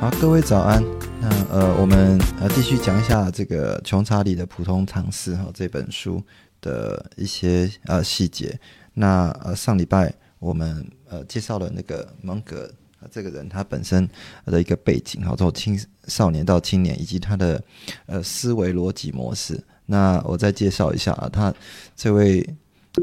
[0.00, 0.82] 好，各位早安。
[1.20, 6.24] 那呃，我们呃继续讲一下这个《穷查理的普通常识》哈这本书
[6.62, 8.58] 的一些呃细节。
[8.94, 12.72] 那呃上礼拜我们呃介绍了那个蒙格
[13.10, 14.08] 这个人他本身
[14.46, 17.62] 的一个背景，哈，从青少年到青年，以及他的
[18.06, 19.62] 呃思维逻辑模式。
[19.84, 21.52] 那我再介绍一下啊，他
[21.94, 22.56] 这位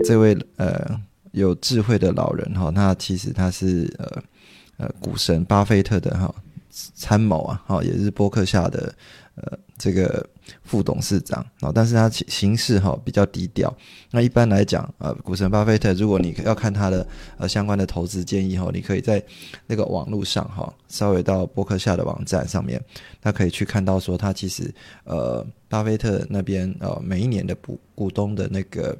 [0.03, 0.99] 这位呃
[1.31, 4.23] 有智慧的老人哈，那其实他是呃
[4.77, 6.33] 呃股神巴菲特的哈。
[6.93, 8.93] 参谋啊，好，也是波克下的
[9.35, 10.27] 呃这个
[10.63, 13.75] 副董事长啊，但是他形式哈比较低调。
[14.11, 19.23] 那一般来讲，呃，股神巴菲特，如果你要看他的呃相关的投资建议哈，你可以在
[19.65, 22.81] 那个网络上哈，稍微到波克下的网站上面，
[23.21, 28.97] 那可以去看到说他其实呃巴菲特那边呃每一年的股股东的那个。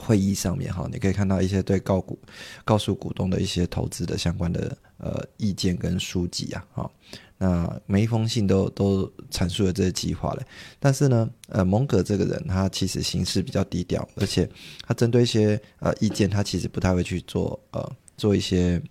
[0.00, 2.16] 会议上面哈，你可以看到一些对高股
[2.64, 6.90] 告诉股东的一些投资的相关的呃意见跟书籍啊，哈，
[7.38, 10.44] 那每一封信都都阐述了这些计划嘞。
[10.78, 14.48] 但是呢，呃，蒙格这个人他其实行事比较低调，而且
[14.86, 18.82] 他针对一些呃意见，他其实不太会去做呃做一些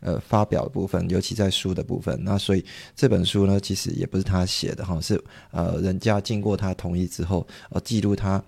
[0.00, 2.18] 呃发表的部分，尤其在书的部分。
[2.22, 8.42] 那所以这本书呢，其实也不是他写的哈，是呃人家经过他同意之后呃记录他。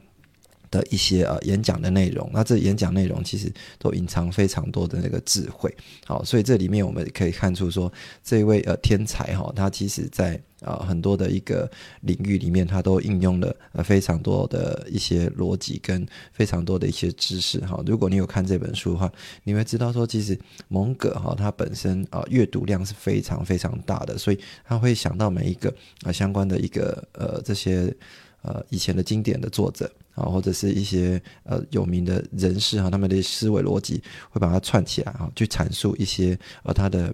[0.74, 5.72] 的一些呃演讲的内容，那这演讲内容其实都隐藏非常多的那个智慧，
[6.04, 7.92] 好，所以这里面我们可以看出说，
[8.24, 17.80] 这位呃天才哈，他其实在啊很多的一个领域里面，他都应用了呃非常多的一些逻辑跟非常多的一些知识哈。
[17.86, 19.12] 如果你有看这本书的话，
[19.44, 20.36] 你会知道说，其实
[20.66, 27.94] 蒙格哈他本身啊阅读量是非常非常大的，所以他会想到每一个啊相关的一个呃这些
[28.42, 29.88] 呃以前的经典的作者。
[30.14, 37.12] 啊，或者是一些呃有名的人士哈，他们的思维逻辑会把它串起来哈，去阐述一些呃他的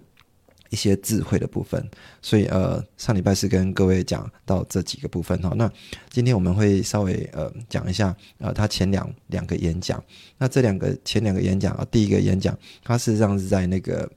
[0.69, 1.83] 一些智慧的部分。
[2.21, 5.71] 所以呃上礼拜是跟各位讲到这几个部分哈，那
[6.09, 10.03] 今天我们会稍微呃讲一下呃他前两两个演讲。
[10.37, 14.07] 那这两个前两个演讲啊，第一个演讲他事实上是在那个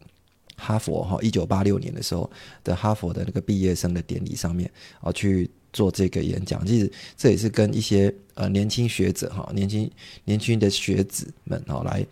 [0.56, 2.30] 哈佛哈一九八六年的时候
[2.62, 5.50] 的哈佛的那个毕业生的典礼上面啊去。
[5.74, 9.90] 做这个演讲，其实这也是跟一些呃年轻学者哈，年轻
[10.24, 12.06] 年轻的学子们哈来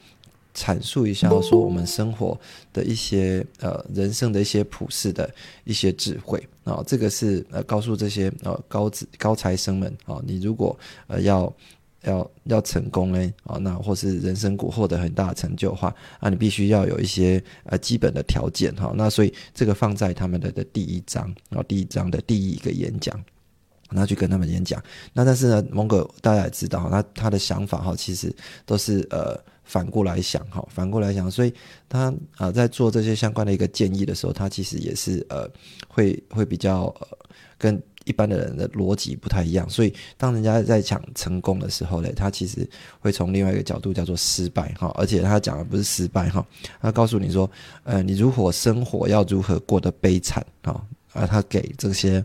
[0.55, 2.39] 阐述一下，说我们生活
[2.73, 5.33] 的一些呃人生的一些普世的
[5.65, 11.51] 一些智慧啊，这个是呃告诉这些呃高子高材生们啊，你如果呃要
[12.03, 23.25] 要要成功呢啊，那或是人生股获得很大成就的话那，你必须要有一些呃基本的条件哈，那所以这个放在他们的的第一章啊，第一章的第一个演讲。
[23.95, 24.83] 那去跟他们演讲，
[25.13, 31.53] 那但是呢，蒙哥大家也知道，他他的想法哈，其实都是呃反过来想哈，反过来想，所以
[31.89, 35.49] 他啊在做这些相关的一个建议的时候，他其实也是呃
[35.89, 37.07] 会会比较呃
[37.59, 46.45] 跟一般的人的逻辑不太一样，所以当人家在讲成功的时候呢，他其实会从另外一个角度叫做失败哈，而且他讲的不是失败哈，
[46.81, 47.51] 他告诉你说，
[47.85, 50.83] 呃，你如何生活要如何过得悲惨啊，
[51.13, 52.25] 而他给这些。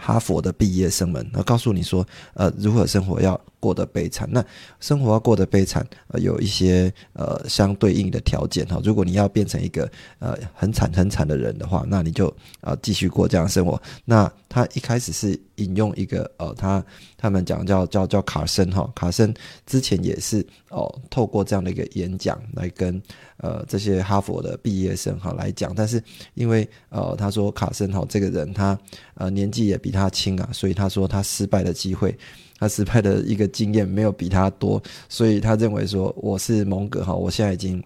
[0.00, 4.28] 哈佛的毕业生们，然后告诉你说，呃，如何生活要过得悲惨？
[4.30, 4.44] 那
[4.80, 8.80] 生活要过得悲惨，有一些呃相对应的条件哈。
[8.84, 13.80] 如果你要变成一个呃很惨很惨的人的话，那你就啊继续过这样生活。
[14.04, 16.84] 那他一开始是引用一个呃，他
[17.16, 19.34] 他们讲叫叫叫卡森哈，卡森
[19.66, 23.00] 之前也是哦，透过这样的一个演讲来跟
[23.38, 26.02] 呃这些哈佛的毕业生哈来讲，但是
[26.34, 28.78] 因为呃他说卡森哈这个人他
[29.14, 32.16] 呃年纪也比他轻啊，所以他说他失败的机会，
[32.58, 37.82] 他失败的一个经验没有比他多，所以他认为说我是蒙格哈，我现在已经。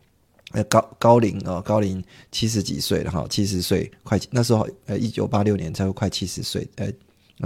[0.54, 6.92] 呃，高高龄哦，高龄七十几岁了哈，七十岁快那时候呃，一九八六年才会快七十岁，呃，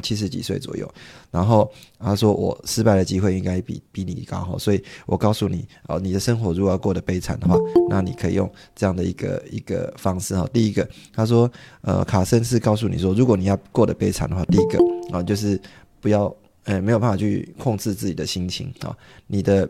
[0.03, 0.93] 七十几岁左右。
[1.31, 1.71] 然后
[2.01, 7.55] 他说我失败的机会应该比比你高哈，所以我告诉你哦，你的生活如果要过得悲惨的话，
[7.89, 10.45] 那你可以用这样的一个一个方式哈。
[10.53, 11.49] 第一个，他说
[11.83, 14.81] 呃，卡森是告诉你说，如果你要过得悲惨的话，第一个
[15.17, 15.61] 啊，就是
[16.01, 16.35] 不要
[16.67, 18.95] 呃没有办法去控制自己的心情啊，
[19.27, 19.69] 你的。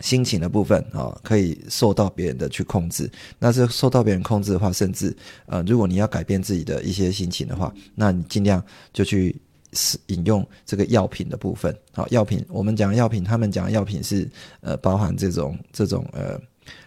[0.00, 3.08] 心情的部分啊，可以受到别人的去控制。
[3.38, 5.16] 那是受到别人控制的话，甚至
[5.46, 9.40] 呃，如果你要改变自己的一些心情的话，那你尽量就去
[9.72, 11.74] 是引用这个药品的部分。
[11.92, 14.28] 好，药品我们讲药品，他们讲药品是
[14.62, 16.40] 呃包含这种这种呃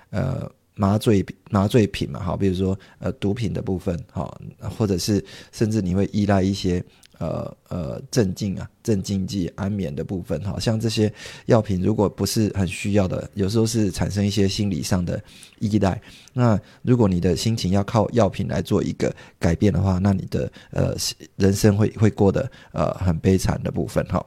[0.09, 4.39] 呃麻醉麻醉品嘛，好，比如说呃毒品的部分，好，
[4.77, 5.23] 或者是
[5.53, 6.83] 甚至你会依赖一些。
[7.19, 11.11] 呃呃，镇静啊，镇静剂、安眠的部分，哈，像这些
[11.47, 15.21] 药品，如果不是很需要的，有时候是产生一些心理上的
[15.59, 15.99] 依赖。
[16.33, 20.95] 那如果你的心情要靠药品来做一个改变的话，那你的呃
[21.35, 24.25] 人生会会过得呃很悲惨的部分，哈。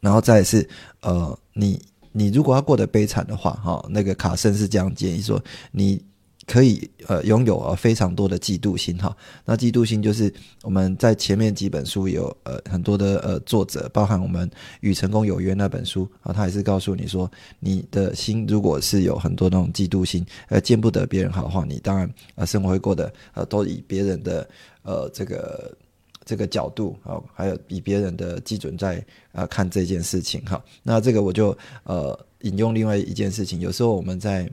[0.00, 0.68] 然后再是
[1.00, 1.80] 呃，你
[2.12, 6.02] 你如果要过得悲惨的话，哈，那个卡森是这样建议说你。
[6.46, 14.50] 可以呃拥有呃非常多的嫉妒心哈，那嫉妒心就是我们在前面几本书有呃很多的呃作者，包含我们
[14.80, 17.30] 与成功有约那本书啊，他也是告诉你说，
[17.60, 24.48] 你的心如果是有很多那种嫉妒心，呃见不得别人好的话，你当然呃生活会过得呃都以别人的
[24.82, 25.76] 呃这个
[26.24, 30.60] 这个角度啊，还有以别人的基准在呃看这件事情哈。
[30.82, 34.50] 那这个我就呃引用另外一件事情，有时候我们在。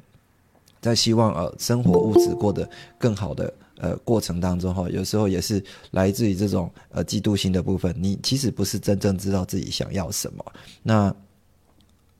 [0.82, 7.94] 在希望呃生活物质过得更好的呃过程当中哈，有时候也是来自于这种呃嫉妒心的部分。
[7.98, 10.46] 你其实不是真正知道自己想要什么。
[10.82, 11.14] 那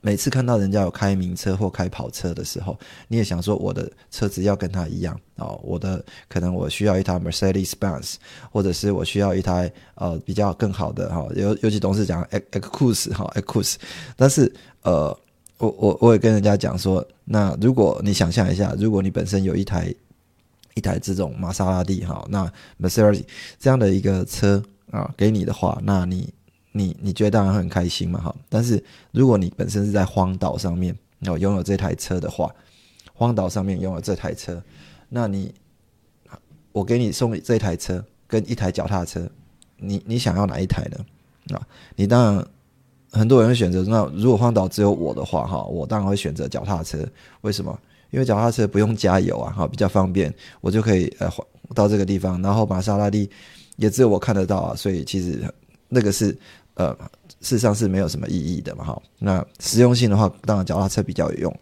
[0.02, 2.78] 每次看到人家有开名车或开跑车的时候，
[3.08, 5.60] 你也想说我的车子要跟他一样哦。
[5.64, 8.16] 我的可能我需要一台 Mercedes Benz，
[8.52, 11.28] 或者是我需要一台呃比较更好的哈。
[11.36, 13.80] 尤尤其董事长 X X c u s 哈 X c u s
[14.16, 15.18] 但是呃。
[15.60, 19.94] 我我我也跟人家讲说，那如果你想象一下，如果你本身有一台
[20.74, 23.24] 一台这种玛莎拉蒂哈，那 Mercedes
[23.60, 26.34] 这样的一个车啊给你的话，那你
[26.72, 28.34] 你你觉得当然很开心嘛哈。
[28.48, 32.50] 但是如果你本身是在荒岛上面哦拥有这台车的话，
[33.14, 34.64] 荒岛上面拥有这台车，
[35.10, 35.54] 那你
[36.72, 39.30] 我给你送这台车跟一台脚踏车，
[39.76, 41.58] 你你想要哪一台呢？
[41.58, 41.68] 啊，
[41.98, 42.48] 你当然。
[43.12, 46.98] 很多人会选择那如果荒岛只有我的话，哈，我当然会选择脚踏车。
[47.42, 47.78] 为什么？
[48.12, 51.32] 因为脚踏车不用加油啊，哈，比较方便，我就可以呃
[51.76, 52.42] 到这个地方。
[52.42, 53.30] 然后玛莎拉蒂
[53.78, 55.44] 也只有我看得到啊，所以其实
[55.88, 56.36] 那个是
[56.74, 56.92] 呃
[57.42, 59.02] 事实上是没有什么意义的嘛，哈。
[59.20, 61.60] 那实用性的话，当然脚踏车比较有用。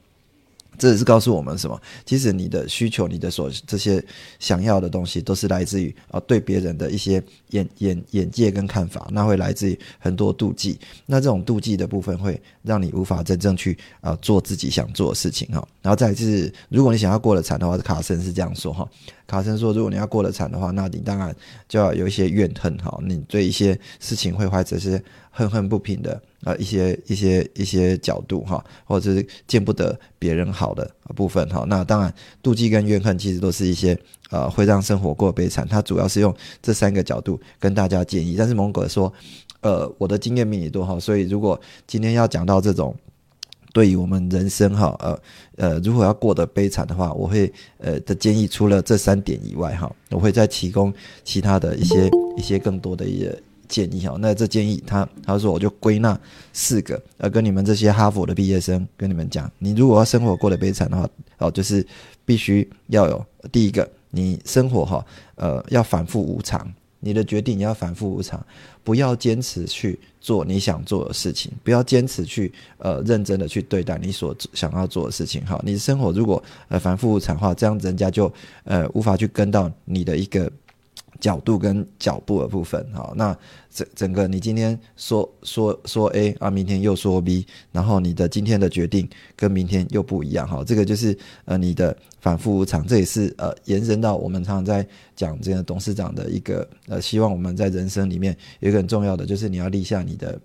[0.77, 1.79] 这也是告诉我们什么？
[2.05, 4.03] 其实你的需求、你的所这些
[4.39, 10.79] 想要的东西，都是来自于啊对别人的一些眼眼眼界跟看法，那会来自于很多妒忌。
[11.05, 15.67] 那这种妒忌的部分，会让你无法真正去啊做自己想做的事情哈。
[15.81, 18.87] 然后再是，如果你想要过得惨的话，卡森是这样说哈。
[19.25, 21.35] 卡森说，如果你要过得惨的话，那你当然
[21.67, 22.97] 就要有一些怨恨哈。
[23.05, 25.03] 你对一些事情会怀着是
[25.37, 26.21] 恨恨不平的。
[26.43, 31.65] 啊，一些一些一些角度哈，或者是见不得别人好的部分哈。
[31.67, 32.13] 那当然，
[32.43, 33.97] 妒忌跟怨恨其实都是一些
[34.29, 35.67] 呃会让生活过悲惨。
[35.67, 38.35] 他主要是用这三个角度跟大家建议。
[38.37, 39.11] 但是蒙哥说，
[39.61, 42.95] 呃，我的经验比你多哈，所以如果今天要讲到这种
[43.73, 45.19] 对于我们人生哈，呃
[45.57, 50.93] 呃，如果要过得悲惨的话，我会呃的建议除了这三点以外哈，我会再提供
[51.25, 53.37] 其他的一些一些更多的一些。
[53.67, 56.19] 建议哈，那这建议他他说我就归纳
[56.53, 61.85] 四个，呃，跟你们这些哈佛的毕业生跟你们讲，你如果要生活过得悲惨的话，哦，就是
[62.25, 65.05] 必须要有第一个，你生活哈，
[65.35, 68.43] 呃，要反复无常，你的决定要反复无常，
[68.83, 78.31] 不要坚持去做你想做的事情，不要坚持去呃认真的去对待你所想要做的事情哈，你的生活如果呃反复无常的话，这样人家就
[78.63, 80.51] 呃无法去跟到你的一个。
[81.19, 83.37] 角度跟脚步的部分，好，那
[83.69, 100.39] 整整个你今天说说说 A 啊，明天又说 B，然后你的今天的决定跟明天又不一样，哈，这个就是呃你的反复无常，这也是呃延伸到我们常常在讲这个董事长的一个呃，希望我们在人生里面有一个很重要的，就是你要立下你的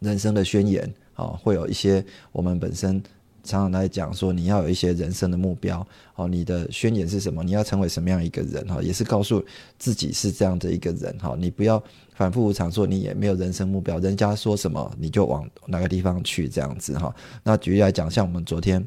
[0.00, 3.02] 人生的宣言，啊，会有一些我们本身。
[3.46, 5.86] 常常来讲说，你要有一些人生的目标，
[6.16, 7.44] 哦，你的宣言是什么？
[7.44, 8.66] 你要成为什么样一个人？
[8.66, 9.42] 哈，也是告诉
[9.78, 11.82] 自己是这样的一个人，哈，你不要
[12.14, 17.14] 反复无常说你也没有人生目标，人家说什么你就往哪个地方去这样子，哈。
[17.44, 18.86] 那举例来讲，像我们昨天。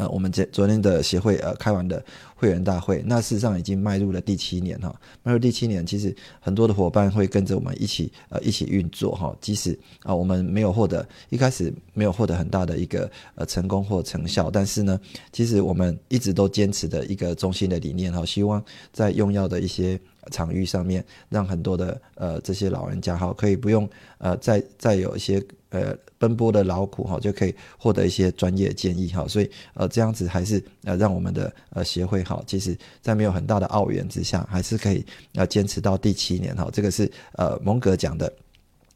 [0.00, 2.02] 呃，我们这昨天的协会呃开完的
[2.34, 14.98] 会员大会，那事实上已经迈入了第七年哈，迈入第七年，其实很多的伙伴会跟着我们一起呃一起运作哈，即使啊我们没有获得一开始没有获得很大的一个呃成功或成效，但是呢，
[15.32, 18.64] 其实我们一直都坚持的一个中心的理念哈，希望
[18.94, 20.00] 在用药的一些
[20.30, 29.26] 场域上面，让很多的呃这些老人家哈，可以不用呃再再有一些呃奔波的劳苦哈，就可以获得一些专业建议哈。
[29.28, 36.68] 所以呃这样子还是呃让我们的呃协会哈，其实在没有很大的澳元之下，还是可以呃坚持到第七年哈。
[36.72, 38.32] 这个是呃蒙格讲的，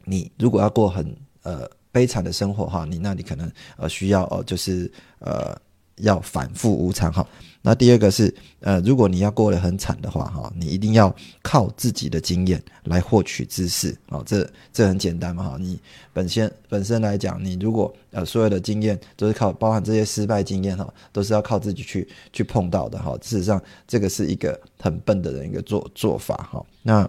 [0.04, 1.04] 你如果要过很
[1.42, 5.56] 呃悲惨的生活哈，你那你可能呃需要呃就是呃。
[5.96, 7.26] 要反复无常哈，
[7.62, 15.78] 那第二个是呃，如果你要过得很惨的话哈，你一定要靠自己的经验来获取知识啊，这这很简单嘛哈，你
[16.12, 27.08] 本身本身来讲，你如果呃所有的经验都是靠包含这些失败经验哈，都是要靠自己去去碰到的哈，事实上这个是一个很笨的人一个做做法哈，那。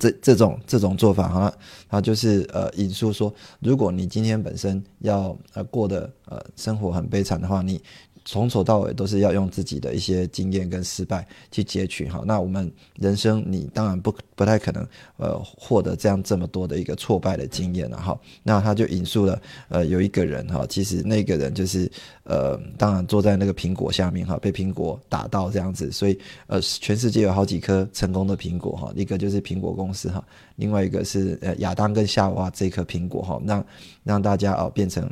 [0.00, 1.54] 这这种这种做法哈，
[1.88, 7.80] 他就是呃引述说，如果你今天本身要呃过的呃生活很悲惨的话，你。
[8.24, 14.86] 从头到尾都是要用自己的一些经验跟失败去截取哈，那我们人生你当然不不太可能
[15.16, 21.90] 呃获得这样这么多的一个挫败的经验了哈，那他就引述了呃有一个人哈，其实那个人就是
[22.24, 30.22] 呃当然坐在那个苹果下面哈，被苹果打到这样子，所以呃全世界有好几颗成功的苹果哈，一个就是苹果公司哈，
[30.56, 33.66] 另外一个是呃亚当跟夏娃这颗苹果哈，让
[34.04, 35.10] 让大家啊变成。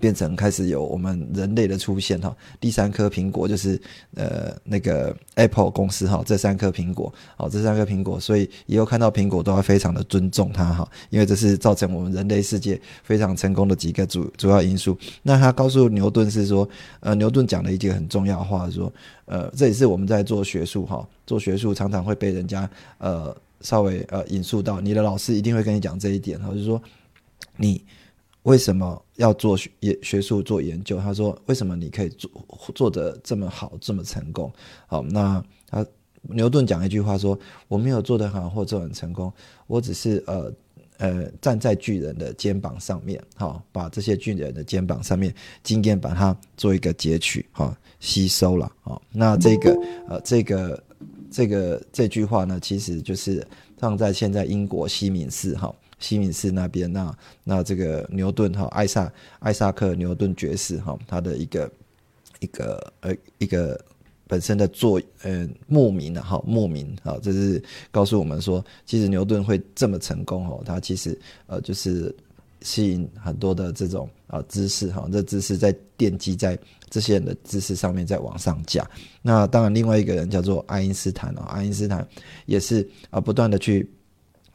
[0.00, 3.80] 变成开始有我们人类的出现哈，第三颗苹果就是
[4.14, 14.96] 呃那个 Apple 公司哈，这三颗苹果，好这三颗苹果，所以以后看到苹果都要非常的尊重它哈，因为这是造成我们人类世界非常成功的几个主主要因素。
[15.22, 16.68] 那他告诉牛顿是说，
[17.00, 18.92] 呃牛顿讲了一句很重要的话，说
[19.26, 22.68] 呃这也是我们在做学术哈，做学术常常会被人家
[22.98, 26.82] 呃稍微呃引述到，你的老师一定会跟你讲这一点哈，就是说
[27.56, 27.84] 你。
[28.42, 29.70] 为什么要做学
[30.02, 30.98] 学术做研究？
[30.98, 32.30] 他说：“为什么你可以做
[32.74, 34.52] 做得这么好，这么成功？”
[34.88, 35.86] 好，那他
[36.22, 39.32] 牛顿讲一句话说：“我没有做得好或做很成功，
[39.68, 40.52] 我只是呃
[40.98, 45.32] 呃站在巨人的肩膀上面，好，把这些巨人的肩膀上面
[45.62, 49.72] 经验把它做一个截取，好吸收了，好，那这个
[50.08, 50.84] 呃这个
[51.30, 53.46] 这个这句话呢，其实就是
[53.78, 55.72] 放在现在英国西敏寺，哈。”
[56.02, 61.72] 西敏寺那边，那那这个牛顿哈，艾萨艾萨克牛顿爵士哈，他的一个
[62.40, 63.80] 一个呃一个
[64.26, 71.16] 本身的作呃牧民的哈牧民啊，这是告诉我们说，其实牛顿会这么成功哦，他其实
[71.46, 72.12] 呃就是
[72.62, 76.58] 吸引很多的这种啊知识哈，这知识在奠基在
[76.90, 78.84] 这些人的知识上面再往上加。
[79.22, 82.04] 那当然，另外一个人叫做爱因斯坦哦，爱因斯坦
[82.46, 83.88] 也是啊不断的去。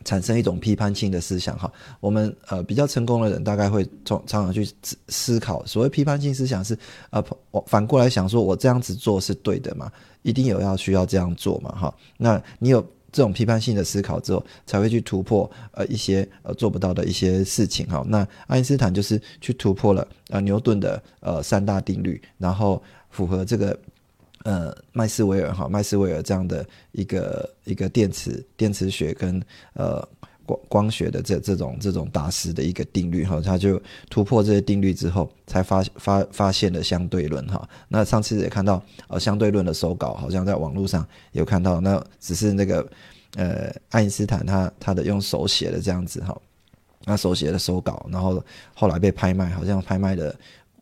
[0.08, 7.22] 产生一种批判性的思想哈，我们呃比较成功的人大概会从常常去思思考，所谓批判性思想是呃
[7.66, 9.92] 反过来想说，我这样子做是对的嘛？
[10.22, 11.76] 一定有要需要这样做嘛？
[11.76, 18.02] 哈，那你有这种批判性的思考之后，才会去突破呃一些呃做不到的一些事情哈。
[18.08, 23.78] 那爱因斯坦就是去突破了呃牛顿的呃三大定律，然后符合这个。
[24.48, 30.01] 呃，麦斯威尔哈，麦斯威尔这样的一个一个电磁电磁学跟呃
[30.46, 33.77] 光光学的这这种这种大师的一个定律哈，他就
[34.10, 37.68] 突破这些定律之后，才发发发现了相对论哈。
[37.89, 42.89] 那上次也看到呃相对论的手稿，好像在网络上有看到，那只是那个
[43.36, 46.34] 呃爱因斯坦他他的用手写的这样子哈，
[47.04, 48.42] 那手写的手稿，然后
[48.74, 50.34] 后来被拍卖，好像拍卖的。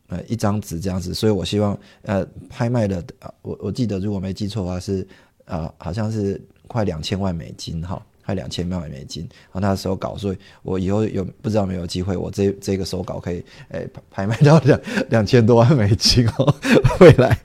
[0.08, 3.04] 呃，一张纸这样子，所以我希望，呃，拍卖的，
[3.42, 5.06] 我我记得如果没记错的话是，
[5.46, 16.54] 呃，好像是快两千万美金哈，快两千万美金，然后那手稿，所以我以后有不知道没有机会，我这这个手稿可以，诶，拍卖到两两千多万美金哦，
[17.02, 17.36] 未来，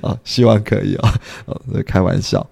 [0.00, 1.08] 哦，希望可以哦，
[1.44, 2.46] 哦，开玩笑，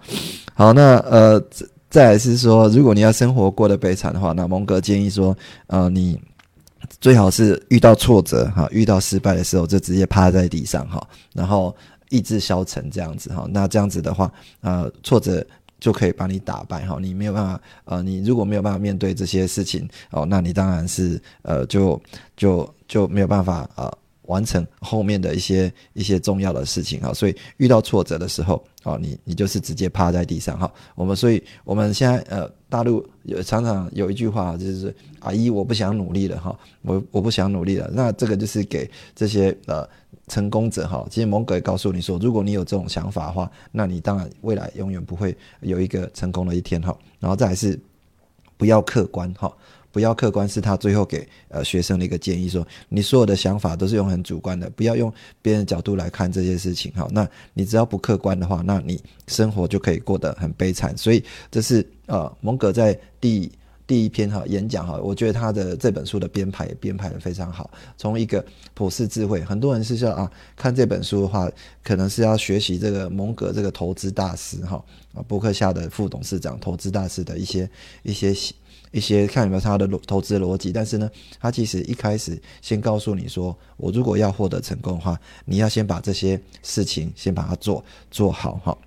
[0.52, 1.42] 好，那呃，
[1.88, 5.34] 再来是说，如果你要生活过得悲惨的话，那蒙哥建议说，
[5.68, 6.20] 呃，你。
[7.00, 11.74] 最好是遇到挫折哈，遇到失败的时候就直接趴在地上哈，然后
[12.10, 13.46] 意志消沉这样子哈。
[13.50, 15.44] 那这样子的话，呃，挫折
[15.80, 16.98] 就可以把你打败哈。
[17.00, 22.00] 你没有办法，呃，你如果没有办法面对这些事情哦，那你当然是呃，就
[22.36, 23.92] 就就没有办法呃。
[24.26, 30.72] 完成后面的一些一些重要的事情哈，所以遇到挫折的时候啊，你你就是直接趴在地上哈。
[30.94, 37.88] 我们所以我们现在呃，大陆有常常有一句话就是阿姨我不想努力了哈，我我不想努力了。
[37.92, 39.88] 那这个就是给这些呃
[40.26, 41.06] 成功者哈。
[41.08, 46.92] 其实蒙哥也告诉你说，如果你有这种想法的话，那你当然未来永远不会有一个成功的一天哈。
[47.20, 47.78] 然后再是
[48.56, 49.52] 不要客观哈。
[49.94, 56.92] 不要客观，是他最后给呃学生的一个建议，说你所有的想法都是用很主观的，不要用别人的角度来看这些事情。
[56.96, 60.98] 好，那你只要不客观的话，那你生活就可以过得很悲惨。
[60.98, 63.50] 所以这是呃蒙格在第。
[63.86, 67.70] 第一篇哈演讲哈，我觉得他的这本书的编排也编排的非常好。
[67.98, 71.50] 从一个普世智慧，很多人是说啊，看这本书的话，
[71.82, 74.82] 可能是要学习这个蒙格这个投资大师哈
[75.12, 77.68] 啊，伯克夏的副董事长投资大师的一些
[78.04, 78.34] 一些
[78.94, 80.72] 一些看有没有他的投资逻辑。
[80.72, 88.78] 但是呢，他其实一开始先告诉你说，我如果要获得成功的话，你要先把这些事情先把它做做好哈。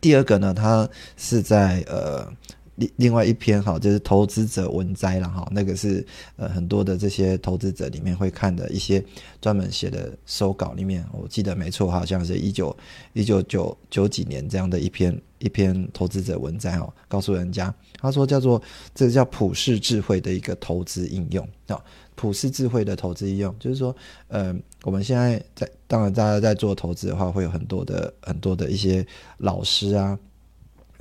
[0.00, 2.32] 第二个呢，他是在呃。
[2.76, 6.06] 另另外一篇哈，就是投资者文摘了哈，那个是
[6.36, 9.02] 呃很多的这些投资者里面会看的一些
[9.40, 12.76] 专门写的手稿里面，我记得没错，好像是一九
[13.14, 18.60] 一九九九几年这样的一篇一篇投资者文摘哦，告诉人家他说叫做
[18.94, 21.82] 这个叫普世智慧的一个投资应用啊，
[22.14, 23.94] 普世智慧的投资应用，就是说
[24.28, 29.06] 呃我们现在在当然大家在做投资的话，会有很多的很多的一些
[29.38, 30.18] 老师啊。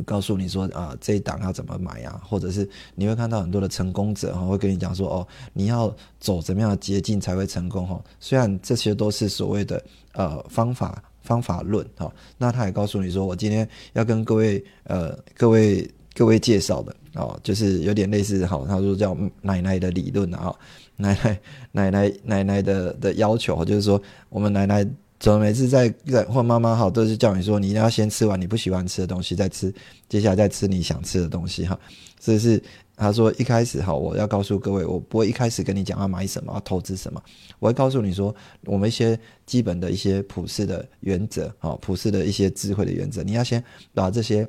[0.03, 2.19] 告诉你说啊，这一档要怎么买呀？
[2.23, 8.03] 或者是你会看到很多的成功者哈，会跟你讲说哦，你要走怎么样的捷径才会成功哈。
[8.19, 9.83] 虽然这些都是所谓的
[10.13, 20.53] 呃方法方法论哈，那他也告诉你说，我今天要跟各位呃各位各位介绍的哦，就是有点类似哈，他说叫奶奶的理论啊，
[20.97, 21.39] 奶奶
[21.71, 24.85] 奶奶奶奶的的要求，就是说我们奶奶。
[25.25, 29.74] 怎么每次在在或妈妈好都是叫你说你一定要先吃完你不喜欢吃的东西再吃，
[30.08, 31.75] 接下来再吃你想吃的东西哈。
[32.20, 32.62] 这是
[32.96, 37.20] 他说一开始哈，我要告诉各位，我不会一开始跟你讲要买什么要投资什么，
[37.58, 43.63] 我会告诉你说我们一些基本的一些普世的原则哈，普世的一些智慧的原则，你要先
[43.96, 44.48] 把这些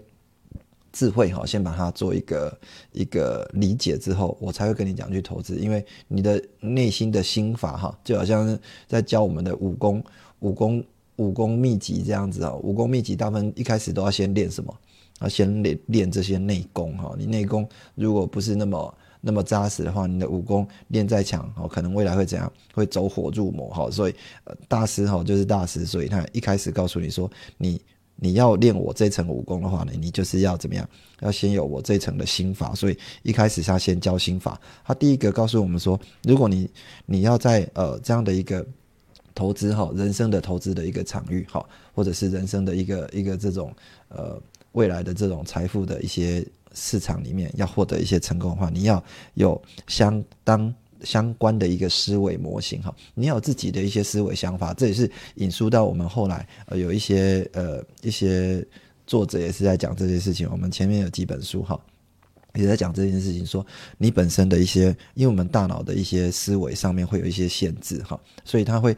[0.93, 2.61] 智慧哈，先把它做一个
[2.93, 10.05] 一个理解之后，我才会跟你讲去投资，因为你的内心的心法哈，就好像在教我们的武功。
[10.47, 10.85] 武功
[11.17, 14.73] 武功秘籍这样子啊，武功秘籍大部分一开始都要先练什么？
[15.19, 17.15] 啊，先练练这些内功哈。
[17.19, 22.53] 你内功如果不是那么那么扎实的话，你的武功练再强哦，可能未来会怎样？
[22.73, 23.91] 会走火入魔哈。
[23.91, 24.15] 所以
[24.69, 27.81] 大师哈就是大师，所以他一开始告诉你说，你
[28.15, 30.89] 你要练我这层武功的话呢，你就是要怎么样？
[31.23, 32.73] 要先有我这层的心法。
[32.75, 34.61] 所以一开始他先教心法。
[34.85, 36.71] 他第一个告诉我们说，如果你
[37.05, 38.65] 你要在呃这样的一个。
[39.37, 43.71] 投资哈，人生的投资的一个场域哈，或者是人生的一个一个这种
[44.09, 44.41] 呃
[44.73, 46.45] 未来的这种财富的一些
[46.75, 58.67] 市场里面，要获得一些成功的话，你要有相当相关的一个思维模型哈，你要有自己的一些思维想法，这也是引述到我们后来呃有一些呃一些
[59.07, 61.79] 作者也是在讲这些事情，我们前面有几本书哈。
[62.55, 63.67] 也在讲这件事情，说
[63.99, 68.97] 你本身的一些，因为我们大脑的一些思维上面会有一些限制哈，所以它会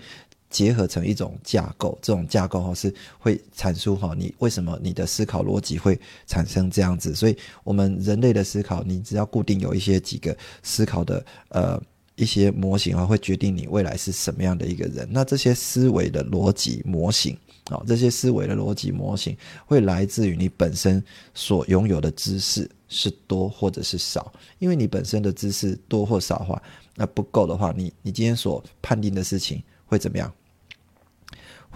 [0.50, 11.80] 结合成一种架构，这种架构哈是会阐述哈你为什么你的思考逻辑会产生这样子，所以我们人类的思考，你只要固定有一些几个思考的呃
[12.16, 15.08] 一些模型啊，会决定你未来是什么样的一个人。
[15.10, 17.36] 那这些思维的逻辑模型
[17.70, 21.02] 啊，这些思维的逻辑模型会来自于你本身
[21.34, 22.68] 所拥有的知识。
[22.90, 26.62] 是多或者是少，因为你本身的知识多或少的话，
[26.94, 30.32] 那不够的话，你你今天所判定的事情会怎么样？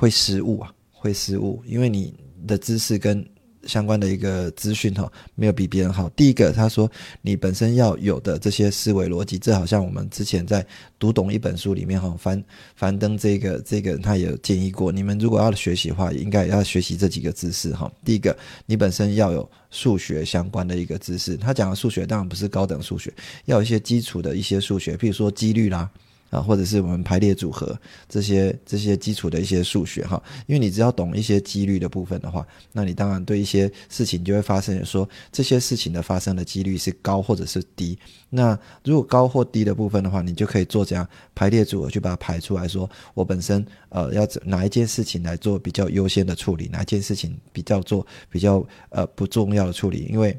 [0.02, 2.12] 会失误啊，会失误，因为你
[2.44, 3.24] 的知识跟。
[3.64, 6.08] 相关的一个资讯哈，没有比别人好。
[6.16, 10.66] 第一个，他说你本身要有的这些思维逻辑，这好像我们之前在
[10.98, 17.88] 读懂一本书里面哈，樊樊登这个这个他也有建议过，你们如果要学习的话，应该要学习这几个知识哈。
[18.04, 18.36] 第一个，
[18.66, 21.36] 你本身要有数学相关的一个知识。
[21.36, 25.88] 他讲的数学当然不是高等数学，要有一些基础的一些数学，譬如说几率啦。
[26.32, 37.98] 啊或者是我们排列组合这些这些基础的一些数学哈，因为你只要懂一些几率的部分的话，那你当然对一些事情就会发生，说这些事情的发生的几率是高或者是低。
[38.30, 50.34] 那如果高或低的部分的话，你就可以做这样排列组合去把它排出来，说我本身呃要哪一件事情来做比较优先的处理，哪一件事情比较做比较呃不重要的处理，因为。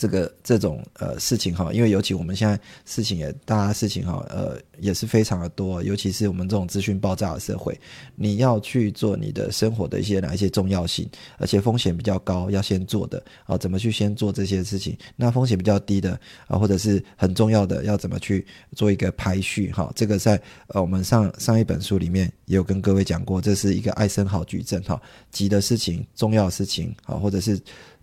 [0.00, 7.78] 这个这种呃事情哈，因为尤其我们现在事情也大家事情哈，呃也是非常的多，尤其是我们这种资讯爆炸的社会，
[8.16, 14.96] 你要去做你的生活的一些哪一些重要性，而且风险比较高要先做的啊，怎么去先做这些事情？
[15.16, 19.92] 那风险比较低的啊，或者是很重要的，要怎么去做一个排序哈？
[19.94, 24.98] 这个在呃我们上上一本书里面也有跟各位讲过，这是一个艾森豪矩阵哈，
[25.30, 27.60] 急的事情、重要的事情啊，或者是。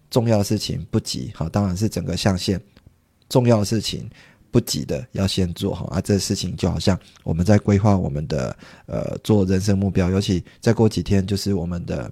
[0.09, 2.57] 重要的事情不急，好，当然是整个象限；
[3.29, 4.09] 重要的事情
[4.51, 12.11] 不急的要先做哈啊，这事情就好像我们在规划我们的呃做人生目标，尤其再过几天就是我们的。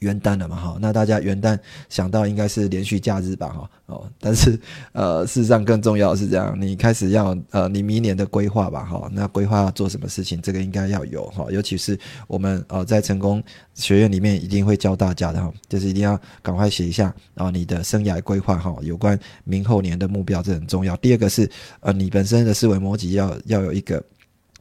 [0.00, 1.58] 元旦了嘛，哈，那大家元旦
[1.90, 4.58] 想到应该是连续假日吧，哈，哦，但是
[4.92, 13.42] 呃，事实上更重要的是这样，你开始要呃，你明年的规划吧，哈，那规划要做什么事情，这个应该要有哈，尤其是我们呃在成功
[13.74, 20.96] 学院里面一定会教大家的哈，就是一定要赶快写一下啊，你的生涯规划哈，有关明后年的目标，这很重要。
[20.96, 21.46] 第二个是
[21.80, 24.02] 呃，你本身的思维逻辑要要有一个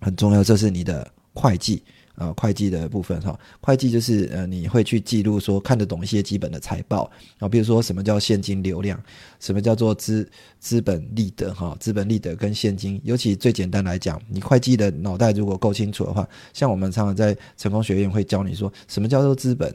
[0.02, 1.82] 很重要，这是你的会计。
[2.20, 9.02] 啊，会计的部分哈，会计就是呃，你会去记录说看得懂一些基本的财报啊，比如说什么叫现金流量，
[9.40, 10.30] 什么叫做资
[10.60, 19.74] 资本利得哈，资本利得跟现金，尤其最简单来讲，你会计的脑袋如果够清楚的话，像我们常常在成功学院会教你说，什么叫做资本，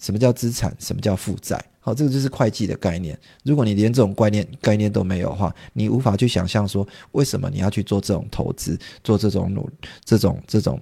[0.00, 3.16] 什么叫资产，什么叫负债，好，这个就是会计的概念。
[3.44, 9.70] 如果你连这种概念概念都没有的话，你无法去想象说为什么你要去做这种投资，做这种努
[10.04, 10.80] 这种这种。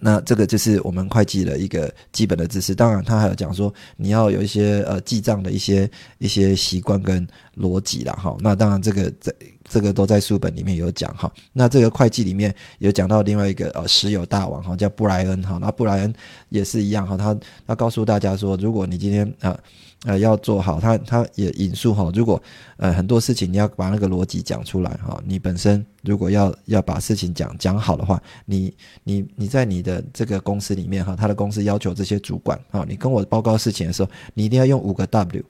[0.00, 2.74] 那这个就是我们会计的一个基本的知识。
[2.74, 7.26] 当然，他还有讲说你要有一些呃记账的一些一些习惯跟
[7.56, 8.12] 逻辑啦。
[8.14, 8.36] 哈。
[8.40, 9.32] 那当然，这个在
[9.68, 11.32] 这个都在书本里面有讲哈。
[11.52, 15.58] 那这个会计里面有讲到另外一个呃石油大王哈，叫布莱恩哈。
[15.60, 16.14] 那布莱恩
[16.48, 19.58] 也是一样哈，他他告诉大家说，如果你今天啊。
[20.04, 22.40] 呃要做好，他他也引述哈，如果
[22.76, 35.42] 呃很多事情你要把那个逻辑讲出来哈，你本身如果要要把事情讲讲好的话，你你你在你的这个公司里面哈，他的公司要求这些主管啊，你跟我报告事情的时候，你一定要用五个 W，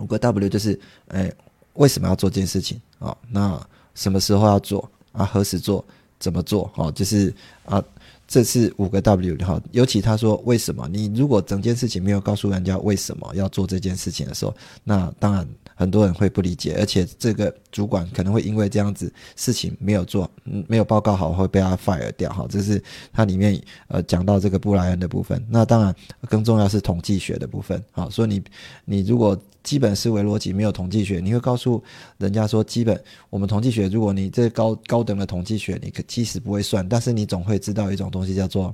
[0.00, 1.30] 五个 W 就是，哎，
[1.74, 3.16] 为什么要做这件事情啊？
[3.30, 3.60] 那
[3.94, 5.24] 什么时候要做啊？
[5.24, 5.84] 何时做？
[6.18, 6.70] 怎么做？
[6.76, 7.34] 哦，就是
[7.66, 7.84] 啊。
[8.26, 10.88] 这是五个 W 哈，尤其他说为什么？
[10.88, 22.46] 你如果整件事情没有告诉人家为什么要做这件事情的时候，那当然很多人会不理解，而且这个主管可能会因为这样子事情没有做，嗯没有报告好，会被他 fire 掉哈。
[22.48, 22.82] 这是
[23.12, 25.44] 它里面呃讲到这个布莱恩的部分。
[25.48, 25.94] 那当然
[26.28, 28.08] 更重要是统计学的部分啊。
[28.10, 28.42] 所以你
[28.84, 31.82] 你如果基本思维逻辑没有统计学，你会告诉
[32.18, 38.72] 人家说，基本我们统计学，如果你这高高等的统计学，你可即使不会算，但是你总会知道一种东西叫做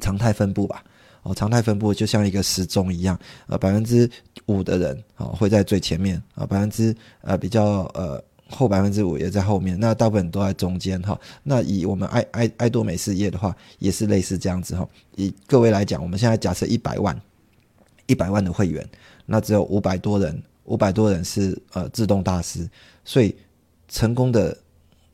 [0.00, 0.82] 常态分布吧？
[1.24, 3.18] 哦，常态分布就像一个时钟一样，
[3.48, 4.10] 呃，百分之
[4.46, 11.20] 五的人啊会在最前面啊，百分之呃比较呃后百分之五也在后面，那大部分都在中间哈。
[11.42, 14.88] 那以我们爱爱爱多美事业的话，也是类似这样子哈。
[15.16, 17.20] 以各位来讲，我们现在假设一百万
[18.06, 18.88] 一百万的会员。
[19.30, 22.66] 那只有五百多人，五百多人是呃自动大师，
[23.04, 23.36] 所以
[23.86, 24.56] 成功的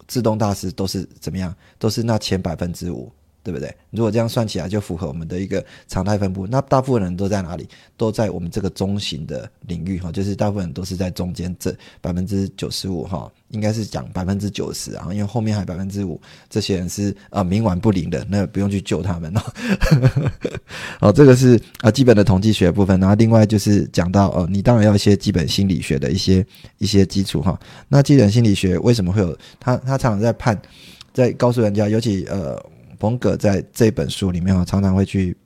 [0.07, 1.53] 自动大师都是怎么样？
[1.81, 3.11] 都是那前百分之五。
[3.45, 3.73] 对不对？
[3.91, 6.47] 如果这样算起来，就符合我们的一个常态分布。
[6.47, 7.69] 那大部分人都在哪里？
[7.97, 19.55] 都在我们这个中型的领域哈，就是大部分人都是在中间这百分之九十五哈，应该是讲百分之九十啊，因为后面还百分之五，这些人是啊冥顽不灵的，那不用去救他们了。
[20.99, 26.45] 好，这个是啊基本的统计学部分，然后另外就是讲到哦，你当然要一些基本心理学的一些
[26.79, 27.61] 一些基础哈。
[27.89, 29.39] 那基本心理学为什么会有？
[29.61, 30.61] 他他常常在判，
[31.13, 32.61] 在告诉人家，尤其呃。
[33.05, 35.37] 冯格在这本书里面啊，常常会去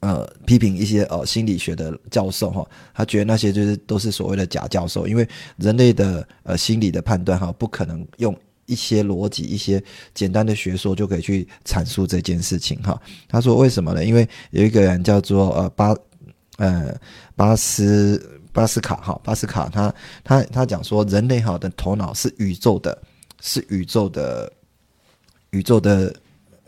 [0.00, 5.24] 呃批评一些呃心理学的教授哈，他觉得那些就是都是所谓的假教授，因为
[5.58, 9.80] 人类的呃心理的判断哈，不可能用一些逻辑、一些
[10.12, 13.00] 简单的学说就可以去阐述这件事情哈。
[13.28, 14.04] 他说为什么呢？
[14.04, 15.94] 因为有一个人叫做呃巴
[16.56, 16.92] 呃
[17.36, 23.00] 巴斯巴斯卡哈，巴斯卡他他他讲说人类哈的头脑是宇宙的，
[23.40, 24.52] 是宇宙的
[25.50, 26.12] 宇宙的。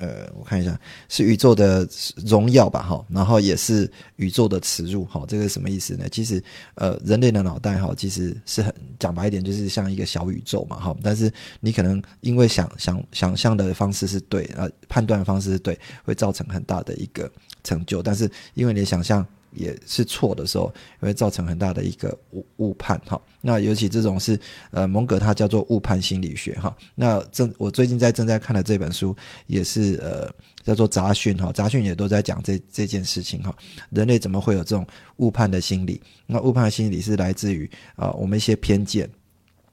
[0.00, 1.86] 呃，我看一下，是宇宙的
[2.26, 6.08] 荣耀吧，哈，然后也是宇宙的耻辱，哈，这个什么意思呢？
[6.10, 6.42] 其实，
[6.74, 17.30] 呃，人类的脑袋，哈，其实是很讲白一点，就是像一个小宇宙嘛，哈，但是你可能因为想想想象的方式是对，呃，判断的方式是对，会造成很大的一个
[17.62, 19.24] 成就，但是因为你想象。
[19.52, 23.20] 也是错的时候，会造成很大的一个误误判哈。
[23.40, 24.38] 那尤其这种是
[24.70, 26.76] 呃蒙格他叫做误判心理学哈。
[26.94, 30.30] 那正我最近在正在看的这本书也是呃
[30.62, 33.54] 叫做杂讯哈，杂讯也都在讲这这件事情哈。
[33.90, 34.86] 人类怎么会有这种
[35.16, 36.00] 误判的心理？
[36.26, 39.08] 那误判的心理是来自于啊我们一些偏见。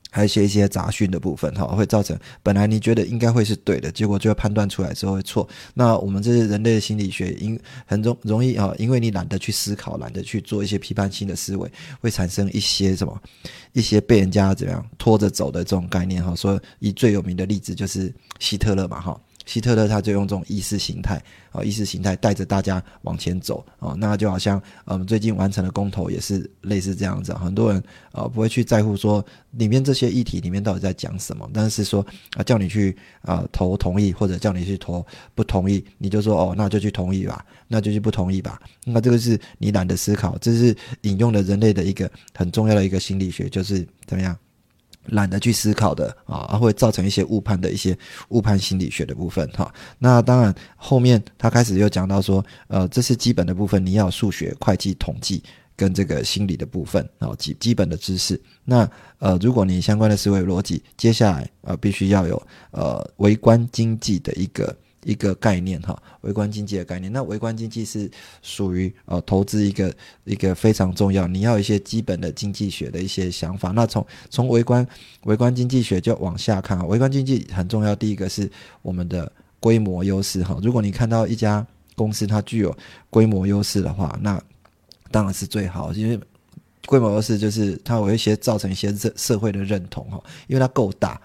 [0.09, 5.47] 还有一些一些杂讯的部分，哈，会造成本来你觉得应该会是对的，结果就要判断出来之后会错。
[5.73, 13.21] 那我们这是人类的心理学，因很容容易啊，因为你懒得去思考，懒得去做一些批判性的思维，会产生一些什么，
[13.73, 16.35] 一些被人家怎样拖着走的这种概念，哈。
[16.35, 19.19] 说以最有名的例子就是希特勒嘛，哈。
[19.47, 21.19] 希特勒他就用这种意识形态
[21.51, 27.81] 啊，意识形态带着大家往前走啊，那就好像我们最近完成的公投也是类似这样子，很多人
[28.11, 32.05] 呃不会去在乎说里面这些议题里面到底在讲什么，但是说
[32.35, 44.37] 啊叫你去啊投同意或者叫你去投不同意，你就说哦那就去同意吧，那就去不同意吧，那这个是你懒得思考，这是引用了人类的一个很重要的一个心理学，就是怎么样？
[45.09, 47.97] 懒得去思考的啊，会造成一些误判的一些
[48.29, 49.73] 误判心理学的部分哈。
[49.99, 55.43] 那当然后面他开始又讲到说，呃，这是基本的部分，你要数学、会计、统计
[55.75, 58.39] 跟这个心理的部分啊，基基本的知识。
[58.63, 58.89] 那
[59.19, 62.41] 呃，如果你相关的思维逻辑，接下来呃，必须要有
[62.71, 64.75] 呃微观经济的一个。
[65.07, 67.11] 一个概念哈，微观经济的概念。
[67.13, 73.71] 那微观经济是属于呃投资一个一个非常重要，你要有一些基本的经济学的一些想法。
[73.71, 74.85] 那从从微观
[75.23, 77.95] 微观经济学就往下看啊，微观经济很重要。
[77.95, 80.59] 第一个是我们的规模优势哈。
[80.61, 81.65] 如果你看到一家
[81.95, 82.75] 公司它具有
[83.09, 84.41] 规模优势的话，那
[85.09, 86.19] 当然是最好，因为
[86.85, 91.21] 规模优势就是它有一些造成一些社社会的认同哈，因为它够大。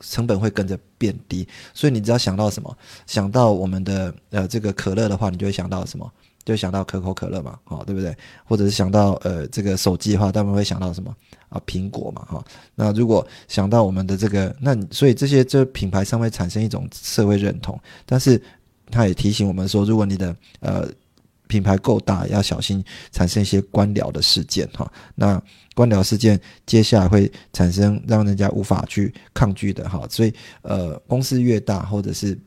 [0.00, 6.10] 成本会跟着变低，所以你只要想到什么，想到我们的呃这个可乐的话，你就会想到什么，
[6.44, 8.16] 就想到可口可乐嘛，好对不对？
[8.44, 11.14] 或者是想到呃这个手机的话，他们会想到什么
[11.48, 11.60] 啊？
[11.66, 12.44] 苹果嘛，哈。
[12.74, 18.40] 那如果想到我们的这个，那所以这些这品牌上会产生一种社会认同，但是
[18.90, 20.88] 他也提醒我们说，如果你的呃。
[21.52, 24.90] 品牌够大，要小心产生一些官僚的事件哈。
[25.14, 25.40] 那
[25.74, 30.06] 官僚事件接下来会产生让人家无法去抗拒的哈。
[30.08, 32.38] 所以呃，公司越大，或者是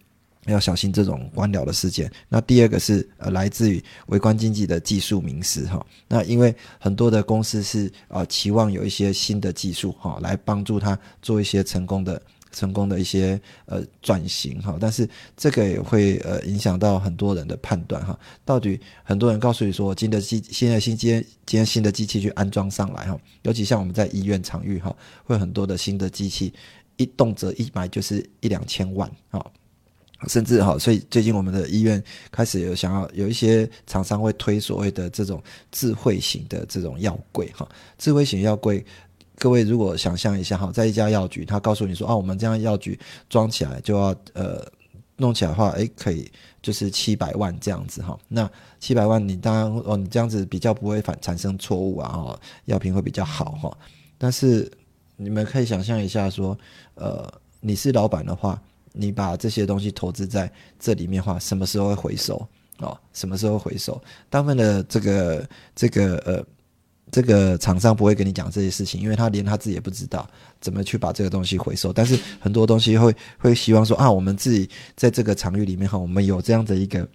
[0.47, 2.11] 要小心这种官僚的事件。
[2.27, 5.85] 那第二个是呃，来自于微观经济的技术名师哈。
[6.07, 12.19] 那因为很多的公司是呃期望有一些新的技术哈，来帮助他做一些成功的。
[12.55, 18.17] 成功的一些呃转型哈，但是这个也会呃影响到很多人的判断哈。
[18.45, 26.53] 到底很多人告诉你说，新的机现在新今天今天新的机器去安装上来哈，尤其像我们在医院场域哈，会很多的新的机器，
[26.95, 29.45] 一动辄一买就是一两千万哈，
[30.29, 38.85] 甚至哈，所以最近我们的医院开始有想要有一些厂商会推所谓的这种智慧型的这种药柜哈，智慧型药柜。
[39.37, 42.97] 各位如果想象一下哈，在一家药局，他告诉你说啊，我们这样药局
[43.29, 44.65] 装起来就要呃
[45.17, 48.17] 弄起来的话，诶，可以就是七百万这样子哈。
[48.29, 53.77] 那七百万你当然哦，你这样子比较不会反产生错误啊哈，药品会比较好哈。
[54.17, 54.71] 但是
[55.17, 56.57] 你们可以想象一下说，
[56.93, 58.61] 呃，你是老板的话，
[58.93, 62.35] 你把这些东西投资在这里面的话，什么时候会回收
[62.79, 62.97] 哦？
[63.11, 64.01] 什么时候回收？
[64.29, 66.45] 大部分的这个这个呃。
[67.15, 71.93] 这个厂商不会跟你讲这些事情，因为他连他自己也不知道怎么去把这个东西回收。
[71.93, 77.07] 但是很多东西会会希望说啊，我们自己在这个场域里面哈，我们有这样的一个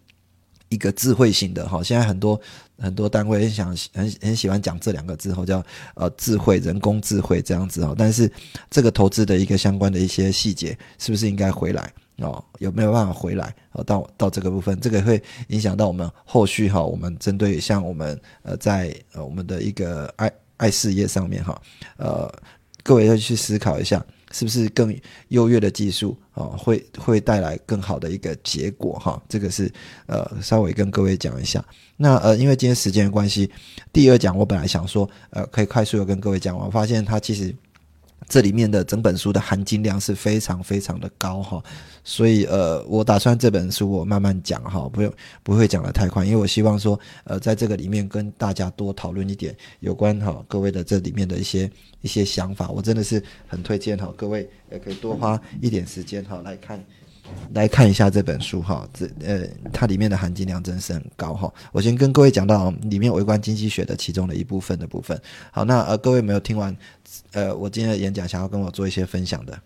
[0.71, 1.83] 一个智慧型的哈。
[1.83, 2.41] 现在很多
[2.79, 5.63] 很多单位很想很很喜欢讲这两个字哈，叫
[5.95, 7.95] 呃智慧人工智慧这样子哈。
[7.99, 8.33] 但是
[8.71, 11.93] 这个投资的一个相关的一些细节，是不是应该回来？
[12.20, 13.54] 哦，有没有办法回来？
[13.72, 16.83] 哦，到到这个部分，这个会影响到我们后续哈。
[16.83, 21.61] 我们针对像我们呃，在呃我们的一个爱爱事业上面哈，
[21.96, 22.30] 呃，
[22.83, 24.94] 各位要去思考一下，是不是更
[25.28, 29.22] 优越的技术啊，会会带来更好的一个结果哈。
[29.28, 29.72] 这个是
[30.06, 31.64] 呃，稍微跟各位讲一下。
[31.96, 33.50] 那呃，因为今天时间的关系，
[33.92, 37.54] 第二讲我本来想说呃，可以快速的跟各位讲，我发现它其实。
[38.28, 41.62] 这里面的整本书的含金量是非常非常的高哈，
[42.04, 51.70] 所以呃，我打算这本书我慢慢讲哈，不用不会讲的太快，因为我希望说呃，在这个里面跟大家多讨论一点有关哈各位的这里面的一些
[52.02, 56.85] 一些想法，我真的是很推荐哈，各位也可以多花一点时间哈来看。
[57.55, 61.53] 来看一下这本书哈，这呃，它里面的含金量真是很高哈。
[61.73, 65.21] 我先跟各位讲到里面微观经济学的其中的一部分的部分。
[65.51, 66.77] 好，那呃，各位没有听完，
[67.33, 69.59] 呃，我今天的演讲想要跟我做一些分享的。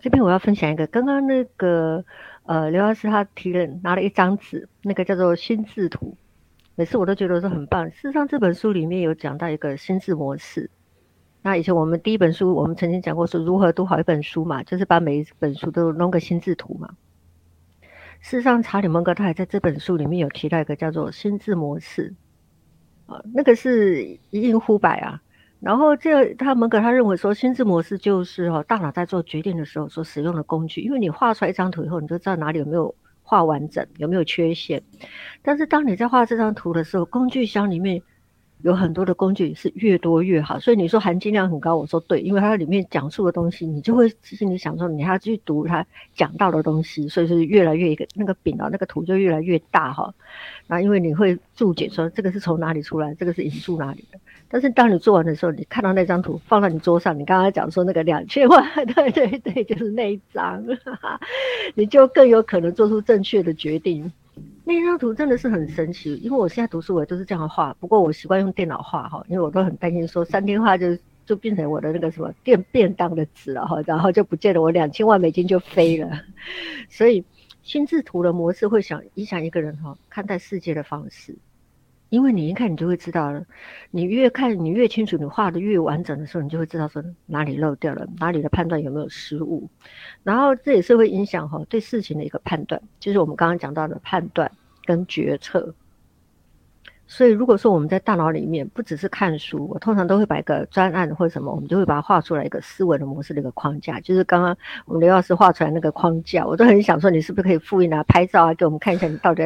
[0.00, 2.04] 这边我要分享一个，刚刚那个
[2.44, 6.16] 呃，刘老师他提了拿了一张纸，那个叫做心智图，
[6.76, 7.84] 每次我都觉得说很棒。
[7.90, 10.70] 事实上，这本书里面有讲到一个心智模式。
[11.42, 16.90] 那以前我们第一本书，我们曾经讲过是如何读好一本书嘛，就是把每一本书都弄个心智图嘛。
[18.20, 22.14] 事实上，查理蒙格他还在这本书里面有提到一个叫做心智模式，
[23.06, 25.22] 啊，那个是一应乎百啊。
[25.60, 34.82] 然后这他蒙格他认为说，心智模式就是哦，大脑在做决定的时候所使用的工具，因为你画出来一张图以后，你就知道哪里有没有画完整，有没有缺陷。
[35.42, 38.02] 但是当你在画这张图的时候，工具箱里面
[38.62, 40.58] 有很多的工具是越多越好。
[40.58, 50.12] 所以你说含金量很高，我说对，因为它里面讲述的东西，你就会心里想说，你还要去读它讲到的东西，所以是越来越一个那个饼啊，那个图就越来越大哈。
[50.66, 54.18] 那因为你会注解说这个是从哪里出来，这个是引述哪里的。
[54.50, 60.64] 但是当你做完的时候，你看到那张图放在你桌上，你刚刚讲说那个两千万， 对对对，就是那一张，
[61.74, 64.10] 你就更有可能做出正确的决定。
[64.68, 76.10] 那张图真的是很神奇，因为我现在读书我都是这样画，不过我习惯用电脑画哈，因为我都很担心说三天画就就变成我的那个什么电便当的纸了哈，然后就不见了，我两千万美金就飞了。
[76.90, 77.24] 所以
[77.62, 81.34] 心智图的模式会想影响一个人哈看待世界的方式。
[82.10, 83.44] 因为你一看，你就会知道了。
[83.90, 89.68] 你越看，你越清楚，你画的越完整的时候，你就会知道说哪里漏掉了，哪里的判断有没有失误。
[90.22, 94.50] 然后这也是会影响哈对事情的一个判断，就是我们刚刚讲到的判断
[94.84, 95.74] 跟决策。
[97.10, 103.98] 所以，如果说我们在大脑里面不只是看书，我通常都会把一个专案或者什么，我们就会把它画出来一个思维的模式的一个框架。
[104.00, 109.42] 就是刚刚我们刘老师画出来那个框架，我都很想说，你是不是可以复印啊、拍照啊，给我们看一下你到底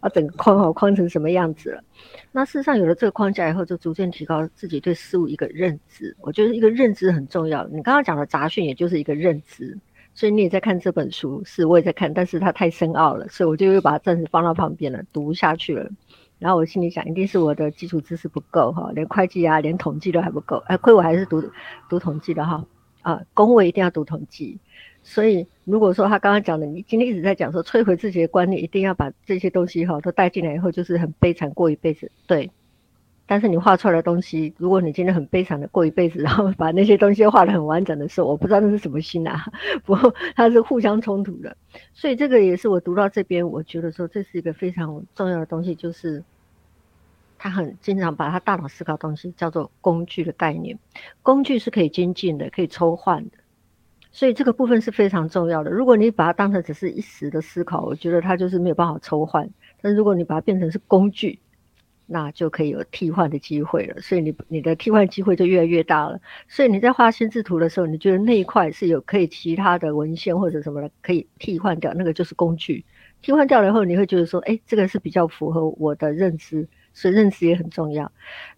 [0.00, 1.80] 把整个框好框成什么样子了？
[2.32, 6.16] 那事实上有了这个框架以后，就逐渐提高自己对事物一个认知。
[6.20, 7.64] 我觉得一个认知很重要。
[7.68, 9.78] 你刚刚讲的杂讯，也就是一个认知。
[10.16, 15.88] 所以你也在看这本书，是我也在看，但是它太深奥了，所以我就又把它暂时放到旁边了，读下去了。
[16.44, 20.62] 然后我心里想，一定是我的基础知识不够哈，连会计啊，连统计都还不够。
[20.66, 21.42] 哎，亏我还是读
[21.88, 22.62] 读统计的哈
[23.00, 24.58] 啊，公位一定要读统计。
[25.02, 32.12] 所以如果说他刚刚讲的，你今天一直在讲说摧毁自己的观念，一定要把这些东西哈都带进来以后，就是很悲惨过一辈子。
[32.26, 32.50] 对，
[33.24, 39.46] 但是你画出来的东西，如果你今天很悲惨的过一辈子，然后把那些东西画的很完整的时候，我不知道那是什么心啊。
[39.86, 41.56] 不过它是互相冲突的。
[41.94, 46.22] 所以这个也是我读到这边，我觉得说这是一个非常重要的东西，就是
[47.44, 50.78] 他很经常把他大脑思考东西叫做工具的概念。
[51.20, 53.36] 工具是可以精进的，可以抽换的，
[54.10, 55.70] 所以这个部分是非常重要的。
[55.70, 59.50] 如果你把它当成只是一时的思考，我觉得它就是没有办法抽换。
[59.82, 61.38] 但如果你把它变成是工具，
[62.06, 66.18] 那就可以有替换的机会了，所以你你的替换机会就越来越大了。
[66.48, 72.86] 所以你在画心智图的时候，你觉得那一块是有可以其他的文献或者什么的可以替换掉，那个就是工具。
[73.20, 78.10] 替换掉了以后，你会觉得说，哎，这个是比较符合我的认知，所以认识也很重要。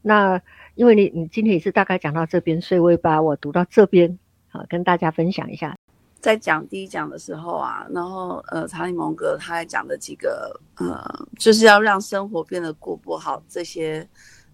[0.03, 0.41] 那
[0.77, 4.17] 因为你你今天也是大概讲到这边，所以我也把我读到这边，
[4.49, 5.75] 好跟大家分享一下。
[6.21, 14.07] 在讲第一讲的时候啊，然后呃，查理蒙格他还讲的几个呃，就是要让生活变得过不好这些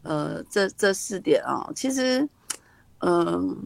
[0.02, 2.28] 呃，这这四点啊，其实
[2.98, 3.56] 嗯，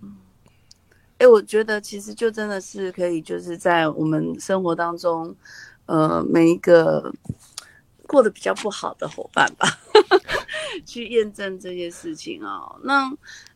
[1.18, 5.34] 哎，我觉得其实就真的是可以，就是在我们生活当中，
[5.86, 7.12] 呃，每一个
[8.06, 9.68] 过得比较不好的伙伴吧。
[10.84, 12.78] 去验证这些事情哦。
[12.82, 13.10] 那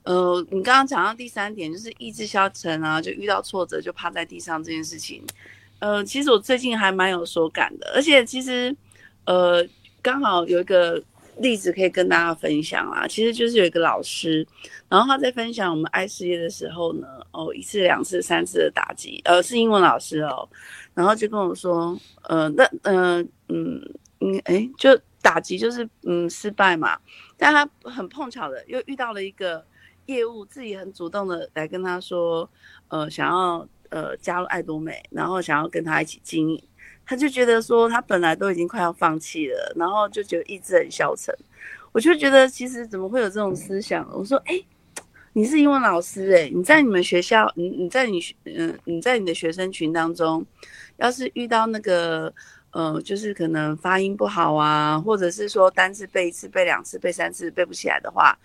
[0.04, 5.22] 呃，你刚刚讲到第三点，就是意志消沉啊，就遇到挫折就趴在地上这件事情。
[5.80, 8.74] 呃，其实我最近还蛮有所感的，而且其实
[9.24, 9.66] 呃，
[10.02, 11.02] 刚好有一个
[11.38, 13.06] 例子可以跟大家分享啊。
[13.06, 14.46] 其实就是有一个老师，
[14.88, 20.48] 然后他在分享我们爱事业的时候呢，哦，一次、两次、三次的打击，呃，是英文老师哦，
[20.94, 23.82] 然后就跟我说，呃，那嗯嗯
[24.20, 24.98] 嗯，哎，就。
[25.22, 26.98] 打击就是嗯失败嘛，
[27.37, 29.62] 但他很碰巧的又遇到了一个
[30.06, 32.48] 业务，自己很主动的来跟他说，
[32.88, 36.64] 呃想要呃加入爱多美，然后想要跟他一起经营，
[37.04, 41.37] 他就觉得说他本来都已经快要放弃了，然后就觉得意志很消沉，
[41.92, 44.09] 我就觉得其实怎么会有这种思想？
[44.14, 44.59] 我说哎，
[45.35, 50.46] 你是英文老师哎，你在你们学校，你你在你嗯你在你的学生群当中，
[50.96, 52.33] 要是遇到那个。
[52.72, 58.38] 呃，就是可能发音不好啊，或者是说单词背一次、背两次、背三次背不起来的话，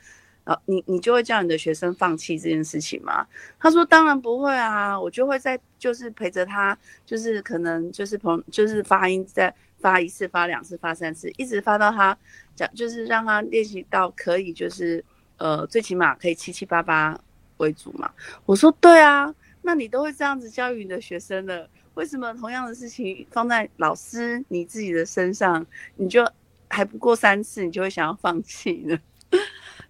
[0.45, 3.27] 呃，你你就会叫你的学生放弃这件事情吗？
[3.59, 12.17] 他说当然不会啊，我就会在就是陪着他，就是可能就是朋就是发音再发一次、发两次、发三次，一直发到他
[12.55, 15.05] 讲，就是让他练习到可以就是
[15.37, 17.15] 呃最起码可以七七八八
[17.57, 18.11] 为主嘛。
[18.47, 21.69] 我说对啊，那你都会这样子教育你的学生的。
[21.95, 26.25] 为什么同样的事情放在老师你自己的身上，你就
[26.69, 28.99] 还不过三次，你就会想要放弃呢？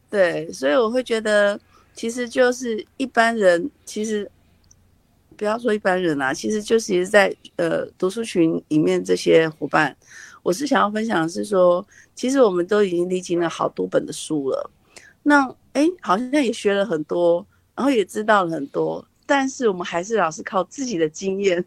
[0.10, 1.60] 对，所以我会觉得，
[1.94, 4.30] 其实就是一般人，其实
[5.36, 9.96] 不要说一般人啊，其实就是在呃读书群里面这些伙伴，
[10.44, 14.72] 我是想要分享的是说，其实我们都已经历经了好多本的书了，
[15.24, 21.66] 那哎，好像也学了很多，然后也知道了很多，但是我们还是老是靠自己的经验。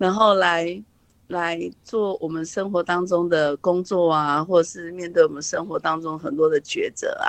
[0.00, 0.82] 然后来，
[1.28, 7.28] 来做我们生活当中的工作啊，或是面对我们生活当中很多的抉择啊。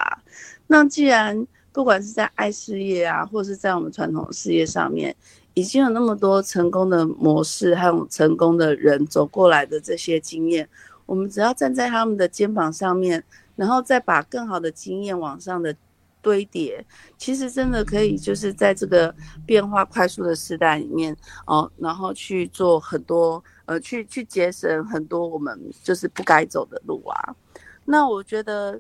[0.68, 5.14] 那既然不管是在爱事业啊，或是在我们传统事业上面，
[5.54, 10.70] 已经有那么多成功的模式，还有成功的人走过来的这些经验，
[11.06, 13.22] 我们只要站在他们的肩膀上面，
[13.58, 15.76] 然后再把更好的经验往上的。
[16.22, 16.86] 堆叠，
[17.18, 19.14] 其实真的可以，就是在这个
[19.46, 21.16] 变化快速的时代里面
[21.48, 27.36] 哦，然后去做很多呃，去去节省很多我们就是不该走的路啊。
[27.86, 28.80] 那我觉得，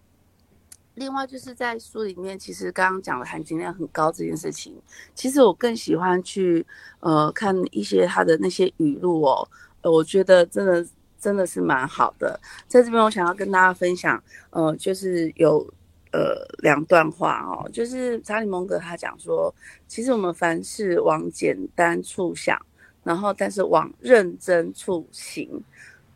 [0.95, 4.79] 另外就是在书里面，其实刚刚讲的含金量很高这件事情，
[5.15, 6.65] 其实我更喜欢去
[6.99, 9.47] 呃看一些他的那些语录哦，
[9.81, 10.85] 呃，我觉得真的
[11.19, 12.39] 真的是蛮好的。
[12.67, 15.73] 在这边，我想要跟大家分享，呃，就是有。
[16.11, 19.53] 呃，两段话哦，就是查理蒙格他讲说，
[19.87, 22.59] 其实我们凡事往简单处想，
[23.03, 25.63] 然后但是往认真处行。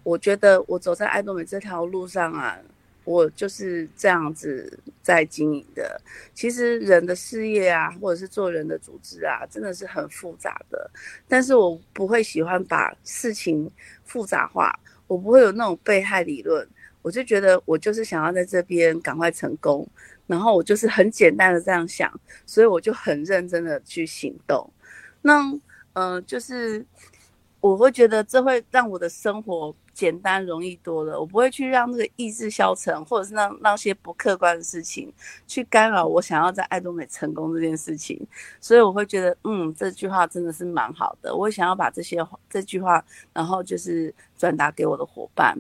[0.04, 2.60] 我觉得我走在爱多美这条路上啊，
[3.06, 6.00] 我就是这样子在经营的。
[6.34, 10.91] 其实人的事业啊，或者是做人的组织啊，真的是很复杂的。
[11.28, 13.72] 但是我不会喜欢把事情
[14.04, 14.78] 复杂化，
[15.08, 16.68] 我不会有那种被害理论。
[17.06, 19.88] 我就觉得我就是想要在这边赶快成功，
[20.26, 22.12] 然后我就是很简单的这样想，
[22.47, 24.68] 所以我就很认真的去行动。
[25.22, 25.39] 那
[25.93, 26.84] 嗯，就是
[27.60, 35.14] 我会觉得这会让我的生活简单容易多了，我不会去让那个意志消沉，或者是让那些不客观的事情
[35.45, 38.20] 去干扰我想要在爱多美成功这件事情。
[38.60, 41.36] 所以我会觉得，嗯，这句话真的是蛮好的。
[41.36, 42.18] 我想要把这些
[42.49, 45.56] 这句话，然后就是转达给我的伙伴。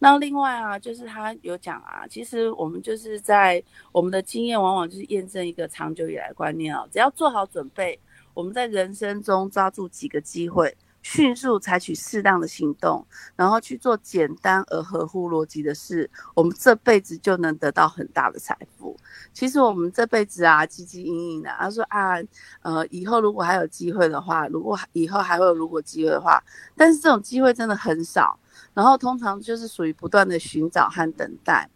[0.00, 6.86] 那另外啊，就是他有讲啊，其实我们就是在我们的经验，往往就是验证一个长久以来观念啊。
[6.92, 7.98] 只要做好准备，
[8.32, 10.72] 我们在人生中抓住几个机会，
[11.02, 18.96] 迅速采取适当的行动，然后去做简单而合乎逻辑的事，我们这辈子就能得到很大的财富。
[19.32, 22.16] 其实我们这辈子啊，汲汲营营的，他说啊，
[22.62, 26.42] 呃，以后如果还有机会的话，如果以后还会有如果机会的话，
[26.76, 28.38] 但是这种机会真的很少。
[28.74, 31.68] 然后通常就是属于不断的寻找和等待，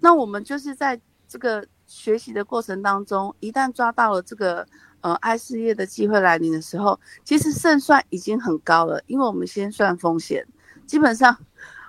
[0.00, 4.66] 那我们就是在这个学习的过程当中，一旦抓到了这个
[5.00, 10.46] 呃爱事业的机会来临的时候，其实胜算已经很高了，因为我们先算风险，
[10.86, 11.36] 基本上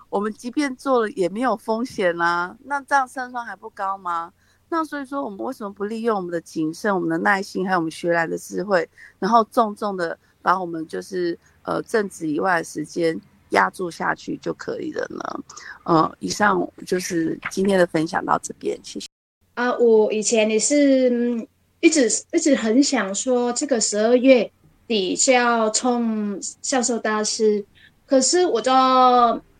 [0.09, 4.31] 我们即便做了也没有风险啦，那这样胜算还不高吗？
[4.69, 8.89] 那所以说我们为什么不利用我们的谨慎、我们的耐心，还有我们学来的智慧，
[9.19, 13.19] 然后重重的把我们就是呃正职以外的时间。
[13.51, 15.43] 压住下去就可以了呢。
[15.83, 19.07] 呃，以上就是今天的分享到这边，谢谢。
[19.53, 21.47] 啊，我以前也是
[21.79, 24.51] 一直一直很想说，这个十二月
[24.87, 27.65] 底是要冲销售大师，
[28.05, 28.71] 可是我就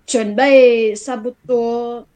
[0.06, 2.08] 准备差不多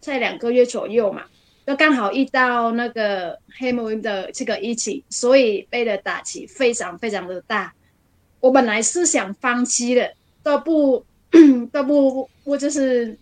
[0.00, 1.22] 在两个月左右嘛，
[1.66, 7.74] 就刚好遇到那个黑魔的这个疫情，所以被的打击非常非常的大。
[8.40, 11.04] 我本来是想放弃的，都不。
[11.70, 13.14] 都不不就是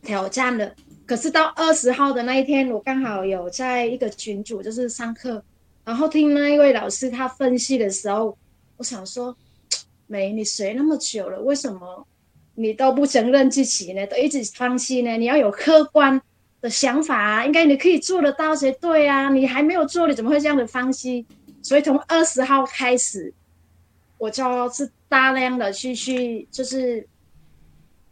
[0.00, 5.44] 挑战的，可是到二十号的那一天，我刚好有在一个群组就是上课，
[5.84, 8.36] 然后听那一位老师他分析的时候，
[8.76, 9.36] 我想说，
[10.06, 12.06] 美你学那么久了，为什么
[12.54, 14.06] 你都不承认自己呢？
[14.06, 15.16] 都一直放弃呢？
[15.16, 16.20] 你要有客观
[16.60, 21.26] 的想法啊，应该你可以做得到才对啊，你还没有做，你怎么会这样的放弃？
[21.62, 23.32] 所以从二十号开始，
[24.18, 27.06] 我就是大量的去去就是。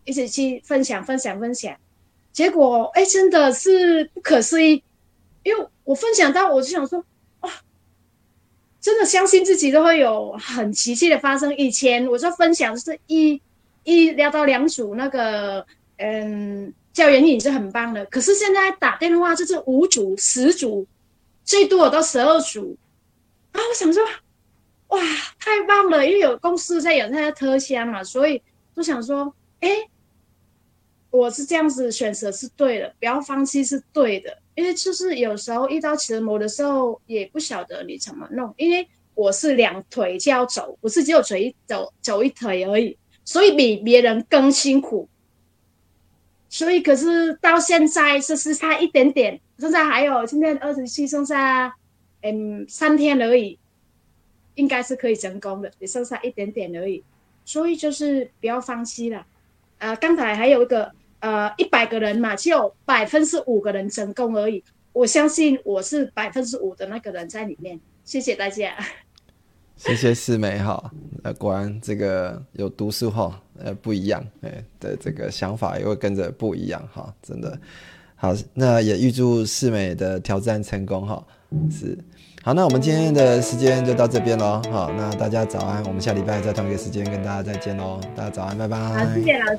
[0.05, 1.77] 一起去分享分享分享，
[2.33, 4.83] 结果哎，真的是不可思议，
[5.45, 7.05] 因为我分享到，我就想说，
[8.83, 11.57] 真的相信自己都会有很奇迹的发生。
[11.57, 13.41] 以前我就分享是一
[13.85, 15.65] 一聊到两组那个，
[15.97, 20.87] 嗯，教员影是很棒的，可是现在打电话就是五组十组，
[21.45, 22.77] 最多到十二组，
[23.53, 24.05] 啊，我想说，
[24.89, 25.01] 哇，
[25.39, 28.43] 太棒了，因为有公司在有那个特箱嘛，所以
[28.77, 29.89] 就想说，哎。
[31.11, 38.53] 我是这样子选择是对的，不要放弃是对的，因为就是有时候遇到折磨的时候，也不晓得你怎么弄。
[38.59, 45.09] 因为我是两腿就要走，不是只有腿走走一腿而已，所以比别人更辛苦。
[46.51, 51.75] 所以可是到现在是是差一点点，现在还有今天二十七剩下
[52.21, 53.59] 嗯三天而已，
[54.57, 57.03] 应该是可以成功的，只剩下一点点而已。
[57.47, 59.27] 所以就是不要放弃了。
[59.79, 60.93] 啊，刚才还有一个。
[61.23, 64.63] 呃，一百个人嘛，只有百分之五个人成功而已。
[64.93, 67.79] 我相信我是百分之五的那个人在里面。
[68.05, 68.75] 谢谢大家。
[69.77, 70.91] 谢谢四美哈，
[71.23, 77.59] 呃，果然这个有读书哈，呃，不一样，哎的这个想法也会跟着不一样哈，真的
[78.17, 81.25] 好，那也预祝四美的挑战成功哈，
[81.71, 81.97] 是，
[82.43, 88.77] 好，那我们今天的时间就到这边喽，好，那大家早安，我们下礼拜在同一个时间跟大家再见喽，大家早安，拜拜。
[88.77, 89.59] 好，谢谢老师。